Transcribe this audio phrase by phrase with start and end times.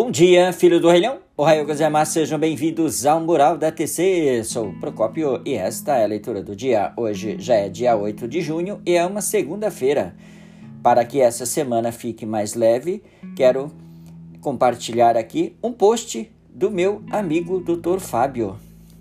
[0.00, 1.18] Bom dia, filho do Rei Leão.
[1.36, 4.44] Ohayou gozaimasu, sejam bem-vindos ao Mural da TC.
[4.44, 6.92] Sou Procópio e esta é a leitura do dia.
[6.96, 10.14] Hoje já é dia 8 de junho e é uma segunda-feira.
[10.84, 13.02] Para que essa semana fique mais leve,
[13.34, 13.72] quero
[14.40, 17.98] compartilhar aqui um post do meu amigo Dr.
[17.98, 18.56] Fábio.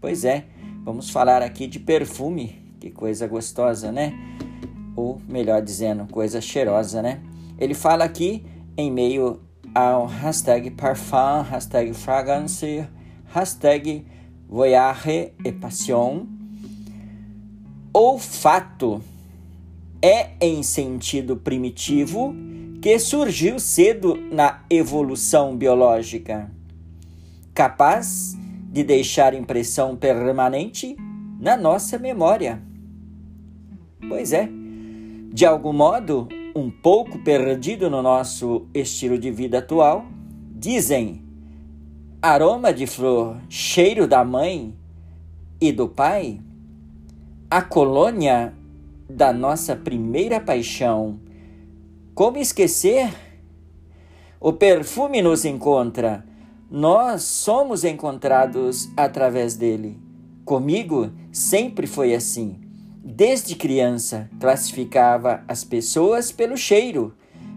[0.00, 0.46] Pois é,
[0.86, 2.62] vamos falar aqui de perfume.
[2.80, 4.14] Que coisa gostosa, né?
[4.96, 7.20] Ou melhor dizendo, coisa cheirosa, né?
[7.58, 8.42] Ele fala aqui
[8.74, 12.86] em meio ao hashtag parfum, hashtag fragrance,
[13.26, 14.04] hashtag
[14.48, 16.26] voyage e passion.
[17.92, 19.02] Olfato
[20.02, 22.34] é em sentido primitivo
[22.80, 26.50] que surgiu cedo na evolução biológica,
[27.52, 28.36] capaz
[28.70, 30.96] de deixar impressão permanente
[31.40, 32.62] na nossa memória.
[34.08, 34.48] Pois é,
[35.32, 40.04] de algum modo, um pouco perdido no nosso estilo de vida atual,
[40.50, 41.22] dizem
[42.20, 44.74] aroma de flor, cheiro da mãe
[45.60, 46.40] e do pai,
[47.48, 48.52] a colônia
[49.08, 51.20] da nossa primeira paixão.
[52.12, 53.14] Como esquecer?
[54.40, 56.24] O perfume nos encontra,
[56.68, 59.96] nós somos encontrados através dele.
[60.44, 62.67] Comigo sempre foi assim.
[63.10, 67.14] Desde criança, classificava as pessoas pelo cheiro.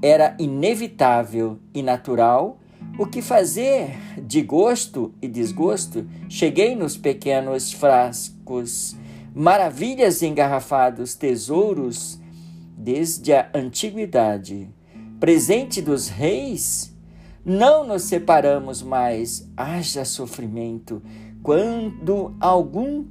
[0.00, 2.60] Era inevitável e natural
[2.96, 6.06] o que fazer de gosto e desgosto.
[6.28, 8.94] Cheguei nos pequenos frascos,
[9.34, 12.20] maravilhas engarrafados, tesouros
[12.78, 14.70] desde a antiguidade.
[15.18, 16.96] Presente dos reis,
[17.44, 19.50] não nos separamos mais.
[19.56, 21.02] Haja sofrimento
[21.42, 23.04] quando algum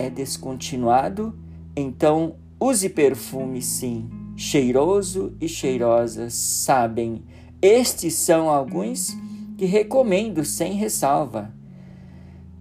[0.00, 1.38] é descontinuado,
[1.76, 4.08] então use perfume sim.
[4.34, 7.22] Cheiroso e cheirosa sabem.
[7.60, 9.14] Estes são alguns
[9.58, 11.52] que recomendo sem ressalva.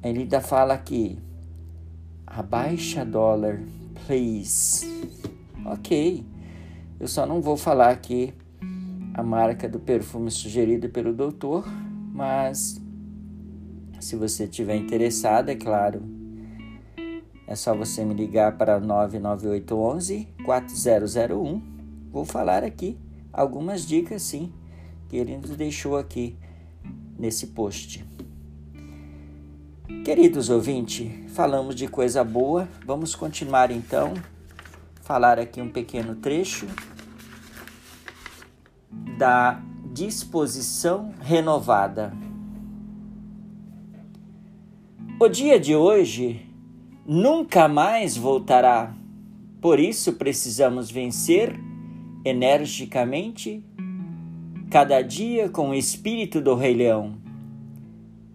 [0.04, 1.18] Ele ainda fala aqui:
[2.28, 3.62] abaixa dólar,
[4.06, 4.86] please.
[5.66, 6.26] Ok,
[7.00, 8.34] eu só não vou falar aqui
[9.14, 11.66] a marca do perfume sugerido pelo doutor,
[12.14, 12.82] mas
[14.02, 16.19] se você tiver interessado, é claro,
[17.50, 21.60] é só você me ligar para 99811 4001.
[22.12, 22.96] Vou falar aqui
[23.34, 24.54] algumas dicas sim
[25.08, 26.38] que ele nos deixou aqui
[27.18, 28.06] nesse post.
[30.06, 34.14] Queridos ouvintes, falamos de coisa boa, vamos continuar então
[35.02, 36.68] falar aqui um pequeno trecho
[39.18, 39.60] da
[39.92, 42.14] disposição renovada.
[45.20, 46.48] O dia de hoje
[47.12, 48.94] nunca mais voltará.
[49.60, 51.60] Por isso precisamos vencer
[52.24, 53.66] energicamente
[54.70, 57.16] cada dia com o espírito do Rei Leão.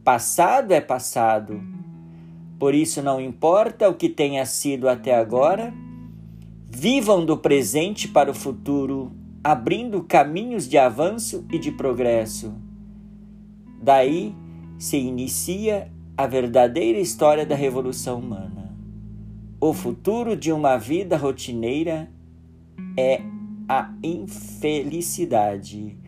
[0.03, 1.63] Passado é passado.
[2.59, 5.73] Por isso não importa o que tenha sido até agora,
[6.69, 9.13] vivam do presente para o futuro,
[9.45, 12.53] abrindo caminhos de avanço e de progresso.
[13.81, 14.35] Daí
[14.77, 18.64] se inicia a verdadeira história da revolução humana.
[19.61, 22.11] O futuro de uma vida rotineira
[22.99, 23.21] é
[23.69, 25.99] a infelicidade.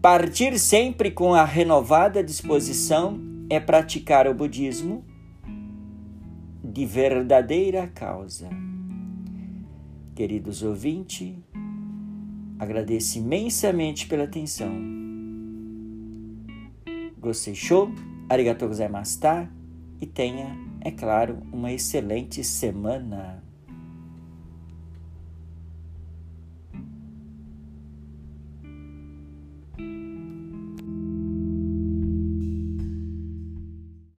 [0.00, 5.04] Partir sempre com a renovada disposição é praticar o budismo
[6.64, 8.50] de verdadeira causa.
[10.14, 11.36] Queridos ouvintes,
[12.58, 14.72] agradeço imensamente pela atenção.
[17.18, 17.92] Gostei show?
[18.28, 19.48] Arigatou gozaimasu, tá?
[20.02, 23.40] E tenha é claro, uma excelente semana.